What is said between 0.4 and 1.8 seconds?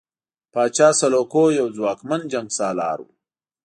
پاچا سلوکو یو